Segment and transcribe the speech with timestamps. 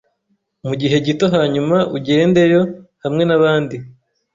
[0.67, 2.61] Mugihe gito hanyuma ugendeyo
[3.03, 3.77] hamwe nabandi